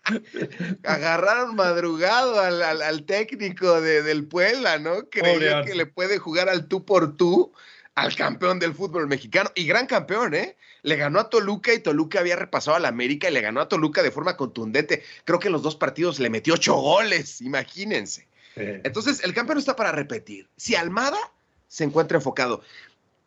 [0.85, 5.09] Agarraron madrugado al, técnico del Puebla, ¿no?
[5.11, 7.53] Creía que le puede jugar al tú por tú
[7.95, 10.57] al campeón del fútbol mexicano y gran campeón, ¿eh?
[10.85, 13.69] Le ganó a Toluca y Toluca había repasado a la América y le ganó a
[13.69, 15.03] Toluca de forma contundente.
[15.25, 18.29] Creo que en los dos partidos le metió ocho goles, imagínense.
[18.55, 20.49] Entonces, el campeón está para repetir.
[20.57, 21.19] Si Almada
[21.67, 22.63] se encuentra enfocado.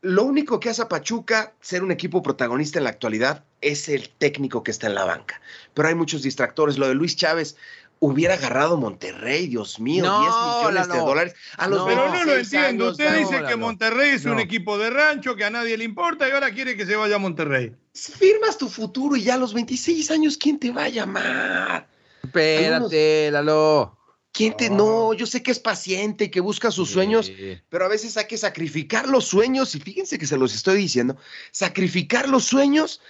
[0.01, 4.07] Lo único que hace a Pachuca ser un equipo protagonista en la actualidad es el
[4.09, 5.41] técnico que está en la banca.
[5.73, 6.77] Pero hay muchos distractores.
[6.77, 7.57] Lo de Luis Chávez,
[7.99, 11.35] hubiera agarrado Monterrey, Dios mío, 10 millones de dólares.
[11.57, 12.91] A los pero no lo entiendo.
[12.91, 16.31] Usted dice que Monterrey es un equipo de rancho que a nadie le importa y
[16.31, 17.73] ahora quiere que se vaya a Monterrey.
[17.93, 21.87] Firmas tu futuro y ya a los 26 años, ¿quién te va a llamar?
[22.23, 23.97] Espérate, Lalo.
[24.31, 24.69] ¿Quién te.?
[24.69, 27.31] No, yo sé que es paciente y que busca sus sueños,
[27.69, 31.17] pero a veces hay que sacrificar los sueños, y fíjense que se los estoy diciendo,
[31.51, 33.01] sacrificar los sueños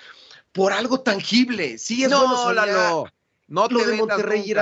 [0.53, 1.77] por algo tangible.
[1.77, 3.07] Sí, es no, Lalo.
[3.47, 4.53] No lo de Monterrey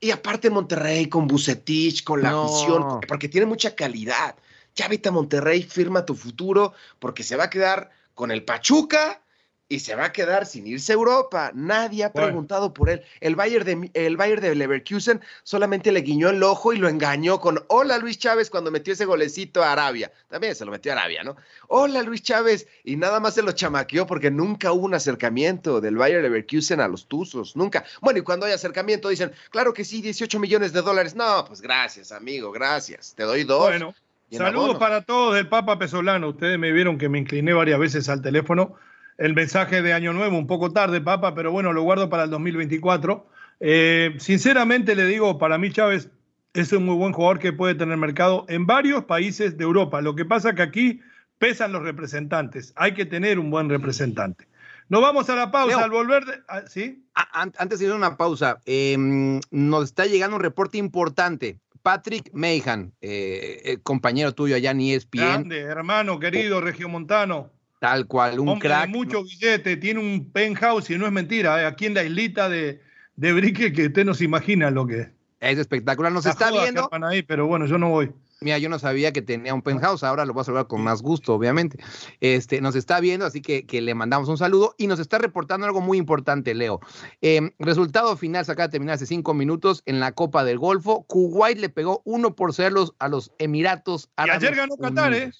[0.00, 4.36] Y aparte Monterrey con Bucetich, con la afición, porque tiene mucha calidad.
[4.74, 9.23] Ya vete a Monterrey, firma tu futuro, porque se va a quedar con el Pachuca
[9.68, 11.50] y se va a quedar sin irse a Europa.
[11.54, 13.02] Nadie ha preguntado por él.
[13.20, 17.40] El Bayern, de, el Bayern de Leverkusen solamente le guiñó el ojo y lo engañó
[17.40, 20.12] con hola Luis Chávez cuando metió ese golecito a Arabia.
[20.28, 21.36] También se lo metió a Arabia, ¿no?
[21.68, 22.68] Hola Luis Chávez.
[22.84, 26.88] Y nada más se lo chamaqueó porque nunca hubo un acercamiento del Bayern Leverkusen a
[26.88, 27.56] los Tuzos.
[27.56, 27.84] Nunca.
[28.02, 31.14] Bueno, y cuando hay acercamiento dicen, claro que sí, 18 millones de dólares.
[31.14, 33.14] No, pues gracias, amigo, gracias.
[33.16, 33.60] Te doy dos.
[33.60, 33.94] Bueno.
[34.30, 36.30] Saludos para todos del Papa Pesolano.
[36.30, 38.74] Ustedes me vieron que me incliné varias veces al teléfono
[39.18, 42.30] el mensaje de Año Nuevo, un poco tarde, Papa, pero bueno, lo guardo para el
[42.30, 43.26] 2024.
[43.60, 46.10] Eh, sinceramente le digo, para mí Chávez
[46.52, 50.00] es un muy buen jugador que puede tener mercado en varios países de Europa.
[50.00, 51.00] Lo que pasa que aquí
[51.38, 52.72] pesan los representantes.
[52.76, 54.46] Hay que tener un buen representante.
[54.88, 56.44] Nos vamos a la pausa al volver.
[56.48, 57.04] Ah, ¿Sí?
[57.14, 61.58] Antes de ir a una pausa, em, nos está llegando un reporte importante.
[61.82, 65.20] Patrick Meijan, eh, eh, compañero tuyo allá en ESPN.
[65.20, 67.50] Grande, hermano querido, regiomontano.
[67.84, 68.88] Tal cual, un crack.
[68.88, 71.60] mucho billete, tiene un penthouse y no es mentira.
[71.60, 71.66] ¿eh?
[71.66, 72.80] Aquí en la islita de,
[73.16, 75.08] de Brique, que usted no se imagina lo que es.
[75.40, 76.10] Es espectacular.
[76.10, 76.88] Nos está viendo.
[76.90, 78.10] Ahí, pero bueno, yo no voy.
[78.40, 81.02] Mira, yo no sabía que tenía un penthouse, ahora lo voy a saludar con más
[81.02, 81.76] gusto, obviamente.
[82.20, 85.66] Este, nos está viendo, así que, que le mandamos un saludo y nos está reportando
[85.66, 86.80] algo muy importante, Leo.
[87.20, 91.02] Em, resultado final, se acaba de terminar hace cinco minutos en la Copa del Golfo.
[91.02, 94.42] Kuwait le pegó uno por ceros a los Emiratos Árabes.
[94.42, 95.30] Y ayer ganó Qatar, ¿eh?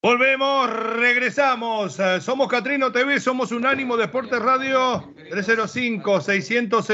[0.03, 2.01] Volvemos, regresamos.
[2.01, 6.87] Eh, somos Catrino TV, somos Unánimo Deportes Radio 305 600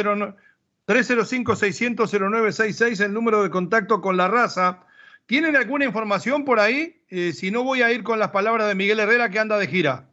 [0.85, 4.81] 305 600 0966 el número de contacto con la raza.
[5.29, 7.03] ¿Tienen alguna información por ahí?
[7.11, 9.67] Eh, si no, voy a ir con las palabras de Miguel Herrera que anda de
[9.67, 10.09] gira.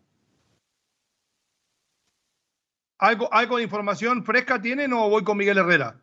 [2.97, 6.01] ¿Algo, algo de información fresca tienen o voy con Miguel Herrera?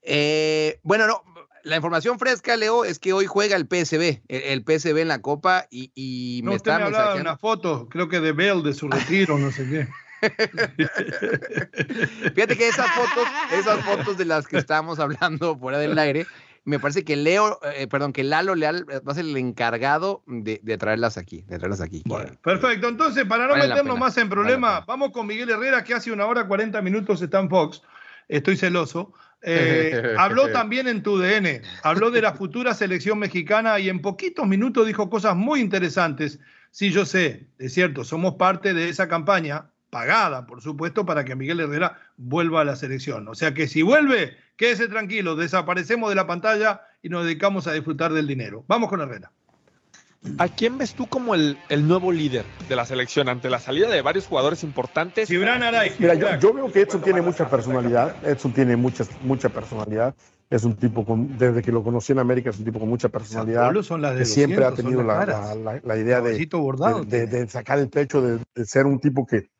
[0.00, 1.22] Eh, bueno, no,
[1.62, 5.66] la información fresca, Leo, es que hoy juega el PSB, el, PSB en la Copa
[5.70, 8.72] y, y no, me está me hablaba de una foto, creo que de Bell, de
[8.72, 9.88] su retiro, no sé qué.
[12.34, 16.26] Fíjate que esas fotos, esas fotos de las que estamos hablando fuera del aire,
[16.64, 20.58] me parece que Leo, eh, perdón, que Lalo Leal va a ser el encargado de,
[20.78, 22.02] traerlas aquí, de traerlas aquí.
[22.42, 22.88] perfecto.
[22.88, 26.46] Entonces, para no meternos más en problemas, vamos con Miguel Herrera, que hace una hora
[26.46, 27.82] 40 minutos está en Fox.
[28.28, 29.12] Estoy celoso.
[29.46, 34.46] Eh, habló también en tu DN, habló de la futura selección mexicana y en poquitos
[34.46, 36.40] minutos dijo cosas muy interesantes.
[36.70, 41.36] Sí, yo sé, es cierto, somos parte de esa campaña, pagada, por supuesto, para que
[41.36, 43.28] Miguel Herrera vuelva a la selección.
[43.28, 47.72] O sea que si vuelve, quédese tranquilo, desaparecemos de la pantalla y nos dedicamos a
[47.74, 48.64] disfrutar del dinero.
[48.66, 49.30] Vamos con Herrera.
[50.38, 54.02] ¿A quién ves tú como el, nuevo líder de la selección ante la salida de
[54.02, 55.28] varios jugadores importantes?
[55.30, 58.16] Mira, yo, veo que Edson tiene mucha personalidad.
[58.26, 60.12] Edson tiene mucha, mucha personalidad.
[60.50, 63.08] Es un tipo, con, desde que lo conocí en América, es un tipo con mucha
[63.10, 63.72] personalidad.
[63.82, 65.54] Son las que siempre ha tenido la,
[65.84, 69.50] la, idea de, de, sacar el pecho, de, ser un tipo que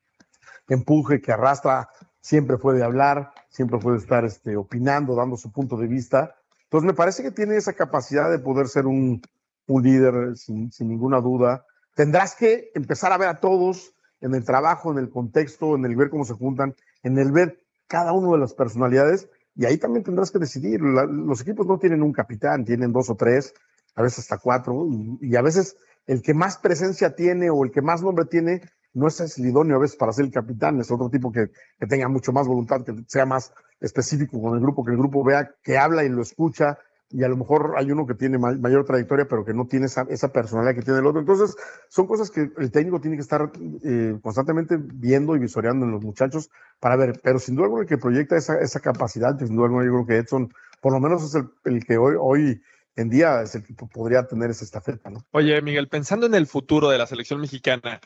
[0.68, 1.88] empuje, que arrastra.
[2.20, 6.34] Siempre fue de hablar, siempre fue de estar este, opinando, dando su punto de vista.
[6.64, 9.20] Entonces, me parece que tiene esa capacidad de poder ser un,
[9.66, 11.66] un líder sin, ninguna duda.
[11.94, 15.96] Tendrás que empezar a ver a todos en el trabajo, en el contexto, en el
[15.96, 20.04] ver cómo se juntan, en el ver cada una de las personalidades y ahí también
[20.04, 20.80] tendrás que decidir.
[20.80, 23.54] los equipos no tienen un capitán, tienen dos o tres,
[23.94, 24.86] a veces hasta cuatro,
[25.20, 28.62] y, a veces el que más presencia tiene o el que más nombre tiene
[28.94, 31.86] no es el idóneo a veces para ser el capitán, es otro tipo que, que
[31.86, 35.52] tenga mucho más voluntad, que sea más específico con el grupo, que el grupo vea
[35.62, 36.78] que habla y lo escucha
[37.14, 40.32] y a lo mejor hay uno que tiene mayor trayectoria, pero que no tiene esa,
[40.32, 41.20] personalidad que tiene el otro.
[41.20, 41.54] Entonces,
[41.88, 43.52] son cosas que el técnico tiene que estar
[43.84, 47.88] eh, constantemente viendo y visoreando en los muchachos para ver, pero sin duda alguna el
[47.88, 51.22] que proyecta esa, esa capacidad, sin duda alguna yo creo que Edson, por lo menos
[51.22, 52.62] es el, que hoy, hoy
[52.96, 55.08] en día es el que podría tener esa estafeta.
[55.08, 55.24] ¿no?
[55.30, 58.00] Oye, Miguel, pensando en el futuro de la selección mexicana,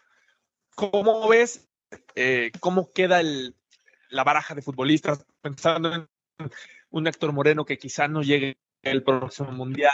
[0.78, 1.68] ¿cómo ves
[2.14, 3.56] eh, cómo queda el,
[4.10, 5.26] la baraja de futbolistas?
[5.40, 6.08] Pensando en
[6.90, 9.92] un Héctor Moreno que quizá no llegue el próximo mundial.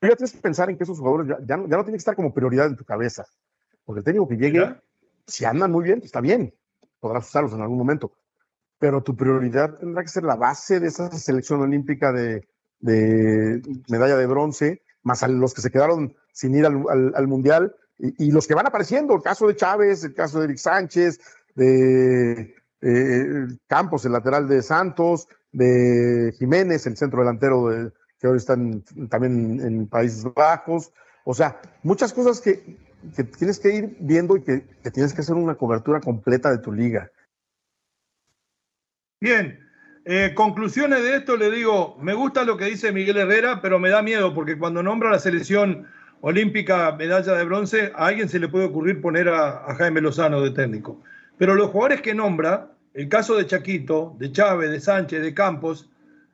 [0.00, 2.66] Ya tienes que pensar en que esos jugadores ya, no, tienen que estar como prioridad
[2.66, 3.26] en tu cabeza.
[3.84, 4.74] Porque el técnico que llegue,
[5.26, 6.54] si andan muy bien, está bien.
[6.98, 8.12] Podrás usarlos en algún momento.
[8.78, 12.48] Pero tu prioridad tendrá que ser la base de esa selección olímpica de,
[13.88, 18.46] medalla de bronce, más a los que se quedaron sin ir al, mundial y, los
[18.46, 19.14] que van apareciendo.
[19.14, 21.20] El caso de Chávez, el caso de Eric Sánchez,
[21.54, 28.36] de eh, Campos, el lateral de Santos, de Jiménez, el centro delantero de, que hoy
[28.36, 30.92] están también en Países Bajos.
[31.24, 32.78] O sea, muchas cosas que,
[33.38, 37.10] tienes que ir viendo y que, tienes que hacer una cobertura completa de tu liga.
[39.20, 39.58] Bien,
[40.04, 43.88] eh, conclusiones de esto, le digo, me gusta lo que dice Miguel Herrera, pero me
[43.88, 45.86] da miedo porque cuando nombra la selección
[46.26, 50.52] olímpica medalla de bronce, a alguien se le puede ocurrir poner a, Jaime Lozano de
[50.52, 50.98] técnico.
[51.36, 55.90] Pero los jugadores que nombra, el caso de Chaquito, de Chávez, de Sánchez, de Campos,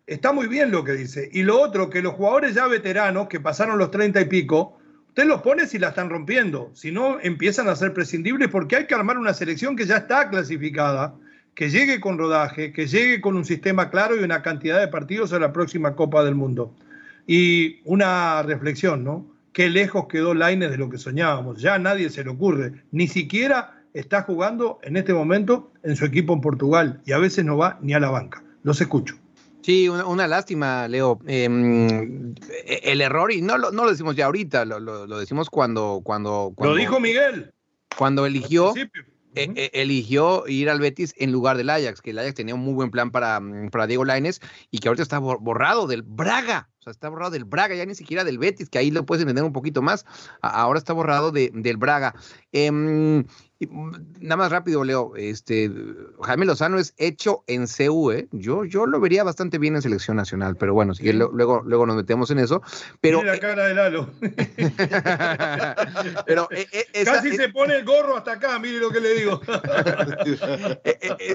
[0.07, 1.29] está muy bien lo que dice.
[1.33, 5.25] Y lo otro, que los jugadores ya veteranos, que pasaron los treinta y pico, usted
[5.25, 6.71] los pone si la están rompiendo.
[6.73, 10.31] Si no, empiezan a ser prescindibles porque hay que armar una selección que ya está
[10.31, 11.17] clasificada,
[11.57, 15.33] que llegue con rodaje, que llegue con un sistema claro y una cantidad de partidos
[15.33, 16.73] a la próxima Copa del Mundo.
[17.27, 19.40] Y una reflexión, ¿no?
[19.53, 21.61] Qué lejos quedó Laines de lo que soñábamos.
[21.61, 26.05] Ya a nadie se le ocurre, ni siquiera está jugando en este momento en su
[26.05, 28.43] equipo en Portugal y a veces no va ni a la banca.
[28.63, 29.17] Los escucho.
[29.63, 31.21] Sí, una, lástima, Leo.
[31.27, 32.35] Em,
[32.67, 36.55] el error, y no lo, no lo decimos ya ahorita, lo, lo, decimos cuando, cuando,
[36.59, 37.53] Lo dijo Miguel.
[37.97, 42.35] Cuando eligió, e, e, eligió ir al Betis en lugar del Ajax, que el Ajax
[42.37, 46.03] tenía un muy buen plan para, para Diego Laines y que ahorita está borrado del
[46.03, 46.71] Braga.
[46.81, 49.21] O sea, está borrado del Braga, ya ni siquiera del Betis, que ahí lo puedes
[49.21, 50.07] entender un poquito más.
[50.41, 52.15] Ahora está borrado de, del Braga.
[52.53, 52.71] Eh,
[53.69, 55.13] Mm, nada más rápido, Leo.
[55.17, 55.71] Este,
[56.23, 58.27] Jaime Lozano es hecho en CU, ¿eh?
[58.33, 61.97] Yo, yo lo vería bastante bien en selección nacional, pero bueno, si luego, luego nos
[61.97, 62.63] metemos en eso.
[63.03, 64.09] Pero, la cara de Lalo.
[66.27, 69.43] pero, eh, eh, Casi se pone el gorro hasta acá, mire lo que le digo.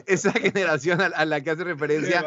[0.08, 2.26] esa generación a, la que hace referencia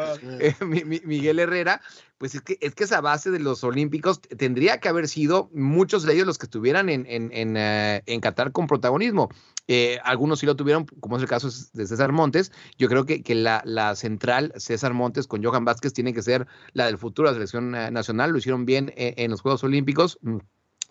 [0.61, 1.81] Miguel Herrera,
[2.17, 6.03] pues es que, es que esa base de los Olímpicos tendría que haber sido muchos
[6.03, 9.29] de ellos los que estuvieran en, en, en, en Qatar con protagonismo.
[9.67, 12.51] Eh, algunos sí lo tuvieron, como es el caso de César Montes.
[12.77, 16.47] Yo creo que, que la, la, central César Montes con Johan Vázquez tiene que ser
[16.73, 18.31] la del futuro de la selección eh, nacional.
[18.31, 20.17] Lo hicieron bien eh, en, los Juegos Olímpicos.
[20.21, 20.37] Mm,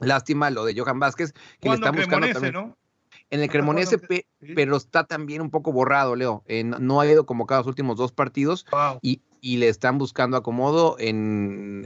[0.00, 2.54] lástima lo de Johan Vázquez, que le están buscando también.
[2.54, 2.76] ¿no?
[3.30, 3.98] En el Cremonese,
[4.54, 6.44] pero está también un poco borrado, Leo.
[6.64, 8.64] no ha ido convocado los últimos dos partidos
[9.02, 11.82] y, y, le están buscando acomodo en.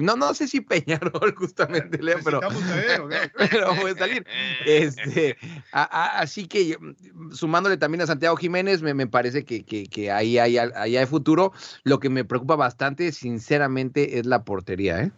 [0.00, 2.40] No, no sé si Peñarol justamente, Leo, pero,
[3.38, 4.26] pero puede salir.
[4.66, 5.36] Este,
[5.72, 10.38] así que mm, sumándole también a Santiago Jiménez, me, me parece que, que, que ahí,
[10.38, 11.52] hay, ahí hay futuro.
[11.84, 15.02] Lo que me preocupa bastante, sinceramente, es la portería.
[15.02, 15.10] ¿eh?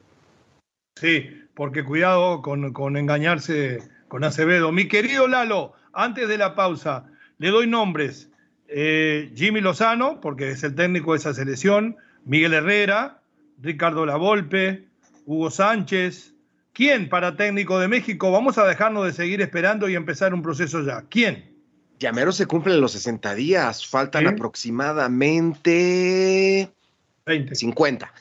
[0.96, 4.72] Sí, porque cuidado con, con engañarse con Acevedo.
[4.72, 7.06] Mi querido Lalo, antes de la pausa,
[7.38, 8.28] le doy nombres.
[8.74, 13.20] Eh, Jimmy Lozano, porque es el técnico de esa selección, Miguel Herrera,
[13.60, 14.86] Ricardo Lavolpe,
[15.26, 16.32] Hugo Sánchez.
[16.72, 18.32] ¿Quién para técnico de México?
[18.32, 21.04] Vamos a dejarnos de seguir esperando y empezar un proceso ya.
[21.10, 21.52] ¿Quién?
[21.98, 26.70] Llamero se cumplen los 60 días, faltan aproximadamente
[27.26, 27.54] 20.
[27.54, 28.14] 50.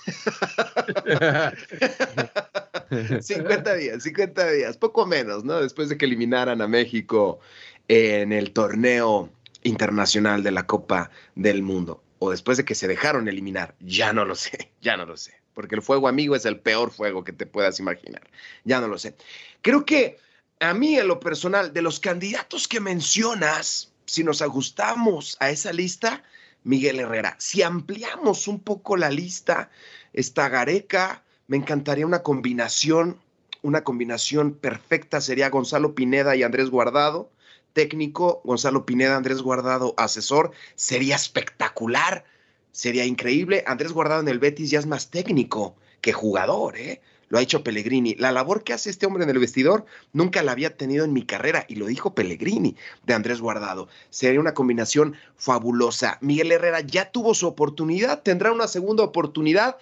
[3.21, 5.61] 50 días, 50 días, poco menos, ¿no?
[5.61, 7.39] Después de que eliminaran a México
[7.87, 9.29] en el torneo
[9.63, 14.25] internacional de la Copa del Mundo o después de que se dejaron eliminar, ya no
[14.25, 17.33] lo sé, ya no lo sé, porque el fuego amigo es el peor fuego que
[17.33, 18.29] te puedas imaginar,
[18.63, 19.15] ya no lo sé.
[19.61, 20.17] Creo que
[20.59, 25.73] a mí en lo personal, de los candidatos que mencionas, si nos ajustamos a esa
[25.73, 26.23] lista,
[26.63, 29.71] Miguel Herrera, si ampliamos un poco la lista,
[30.13, 33.19] está Gareca, me encantaría una combinación,
[33.63, 37.31] una combinación perfecta sería Gonzalo Pineda y Andrés Guardado,
[37.73, 42.23] técnico, Gonzalo Pineda, Andrés Guardado, asesor, sería espectacular,
[42.71, 43.63] sería increíble.
[43.67, 47.01] Andrés Guardado en el Betis ya es más técnico que jugador, ¿eh?
[47.31, 48.15] Lo ha hecho Pellegrini.
[48.15, 51.25] La labor que hace este hombre en el vestidor nunca la había tenido en mi
[51.25, 53.87] carrera y lo dijo Pellegrini de Andrés Guardado.
[54.09, 56.17] Sería una combinación fabulosa.
[56.19, 59.77] Miguel Herrera ya tuvo su oportunidad, tendrá una segunda oportunidad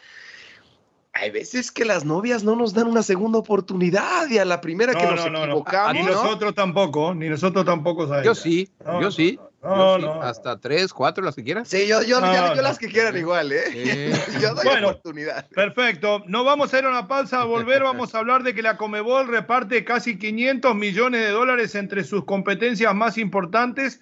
[1.19, 4.93] hay veces que las novias no nos dan una segunda oportunidad y a la primera
[4.93, 5.93] que nos equivocamos.
[5.93, 8.25] Ni nosotros tampoco, ni nosotros tampoco sabemos.
[8.25, 8.69] Yo sí,
[9.01, 9.39] yo sí.
[9.61, 11.67] Hasta tres, cuatro, las que quieras.
[11.67, 14.13] Sí, yo, yo, las que quieran igual, ¿eh?
[14.41, 15.47] yo doy bueno, oportunidad.
[15.49, 16.23] Perfecto.
[16.27, 17.83] No vamos a ir a una pausa, a volver.
[17.83, 22.23] Vamos a hablar de que la Comebol reparte casi 500 millones de dólares entre sus
[22.23, 23.99] competencias más importantes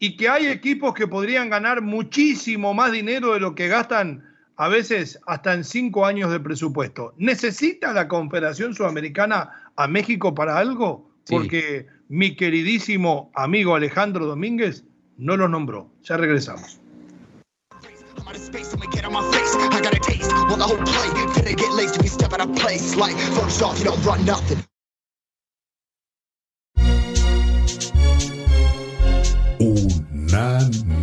[0.00, 4.24] y que hay equipos que podrían ganar muchísimo más dinero de lo que gastan
[4.58, 7.14] a veces hasta en cinco años de presupuesto.
[7.16, 11.08] ¿Necesita la Confederación Sudamericana a México para algo?
[11.28, 14.84] Porque mi queridísimo amigo Alejandro Domínguez
[15.16, 15.90] no lo nombró.
[16.02, 16.80] Ya regresamos.
[29.60, 30.97] Unánimo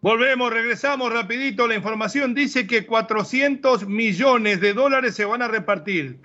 [0.00, 1.66] Volvemos, regresamos rapidito.
[1.66, 6.18] La información dice que 400 millones de dólares se van a repartir.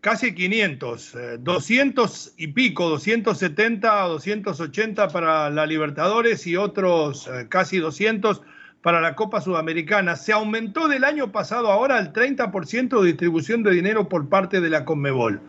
[0.00, 7.78] Casi 500, 200 eh, y pico, 270, 280 para la Libertadores y otros eh, casi
[7.78, 8.42] 200
[8.82, 10.16] para la Copa Sudamericana.
[10.16, 14.70] Se aumentó del año pasado ahora el 30% de distribución de dinero por parte de
[14.70, 15.40] la Conmebol.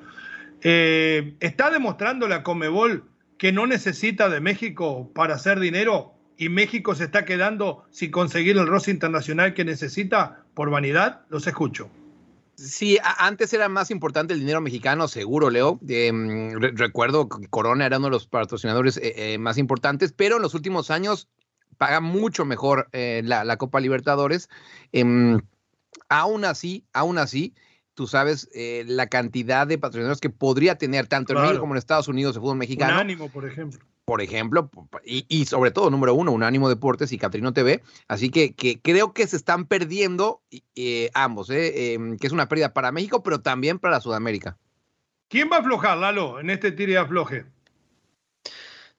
[0.62, 3.04] Eh, ¿Está demostrando la Conmebol
[3.44, 8.58] que no necesita de México para hacer dinero y México se está quedando sin conseguir
[8.58, 11.26] el roce internacional que necesita por vanidad?
[11.28, 11.90] Los escucho.
[12.56, 15.78] Sí, antes era más importante el dinero mexicano, seguro, Leo.
[15.90, 20.42] Em, recuerdo que Corona era uno de los patrocinadores eh, eh, más importantes, pero en
[20.42, 21.28] los últimos años
[21.78, 24.48] paga mucho mejor eh, la, Copa Libertadores.
[24.94, 25.42] Em,
[26.08, 27.54] aún así, aún así,
[27.94, 31.78] tú sabes eh, la cantidad de patrocinadores que podría tener tanto en México como en
[31.78, 32.94] Estados Unidos el fútbol mexicano.
[32.94, 33.80] Unánimo, por ejemplo.
[34.06, 34.70] Por ejemplo,
[35.06, 37.82] y, sobre todo, número uno, Unánimo Deportes y Catrino TV.
[38.10, 40.42] Así que, que creo que se están perdiendo
[40.76, 44.58] eh, ambos, eh, em, que es una pérdida para México, pero también para Sudamérica.
[45.30, 47.46] ¿Quién va a aflojar, Lalo, en este tire de afloje?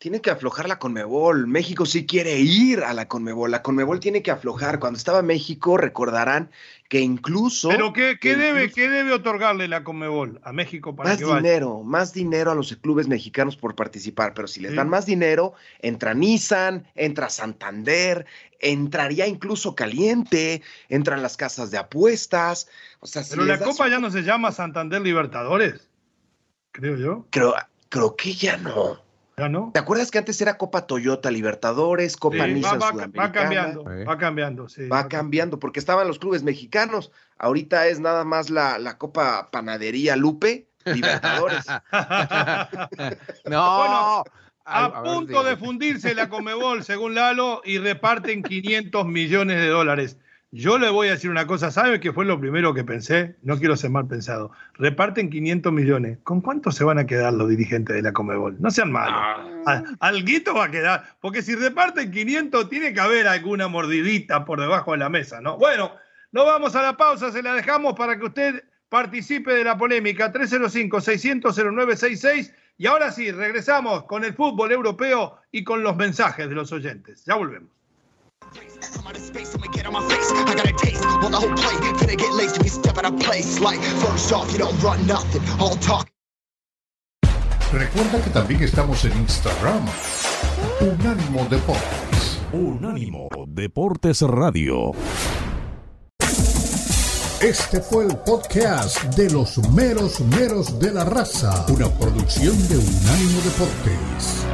[0.05, 1.47] Tiene que aflojar la Conmebol.
[1.47, 3.51] México sí quiere ir a la Conmebol.
[3.51, 4.79] La Conmebol tiene que aflojar.
[4.79, 6.51] Cuando estaba México, recordarán
[6.91, 7.71] que incluso.
[7.71, 12.51] ¿Pero qué, debe, ¿qué debe otorgarle la Conmebol a México para más dinero, más dinero
[12.51, 14.35] a los clubes mexicanos por participar.
[14.35, 18.27] Pero si les dan más dinero, entra Nissan, entra Santander,
[18.61, 22.69] entraría incluso Caliente, entran las casas de apuestas.
[23.01, 25.89] O sea, Pero la Copa ya no se llama Santander Libertadores,
[26.73, 27.27] creo yo.
[27.31, 27.55] Creo,
[27.89, 29.03] creo que ya no.
[29.37, 34.69] ¿Te acuerdas que antes era Copa Toyota Libertadores, Copa Nissan va, va, cambiando, va cambiando,
[34.69, 34.87] sí.
[34.87, 37.11] Va cambiando, porque estaban los clubes mexicanos.
[37.37, 41.65] Ahorita es nada más la, Copa Panadería Lupe, Libertadores.
[43.47, 44.25] no.
[44.65, 50.17] a, punto de fundirse la Comebol, según Lalo, y reparten 500 millones de dólares.
[50.57, 53.35] Yo le voy a decir una cosa, ¿sabe qué fue lo primero que pensé?
[53.43, 54.53] No quiero ser mal pensado.
[54.75, 56.19] Reparten 500 millones.
[56.23, 58.55] ¿Con cuánto se van a quedar los dirigentes de la Comebol?
[58.61, 59.21] No sean malos.
[59.67, 59.83] Ah.
[59.99, 61.17] Alguito va a quedar.
[61.21, 65.59] Porque si reparten 500, tiene que haber alguna mordidita por debajo de la mesa, ¿no?
[65.59, 65.91] Bueno,
[66.31, 70.33] nos vamos a la pausa, se la dejamos para que usted participe de la polémica.
[70.33, 72.55] 305-600-0966.
[72.79, 77.25] Y ahora sí, regresamos con el fútbol europeo y con los mensajes de los oyentes.
[77.25, 77.75] Ya volvemos.
[87.73, 89.85] Recuerda que también estamos en Instagram.
[90.81, 92.39] Unánimo Deportes.
[92.53, 94.93] Unánimo Deportes Radio.
[97.41, 103.41] Este fue el podcast de los meros meros de la raza, una producción de Unánimo
[103.43, 104.45] Deportes.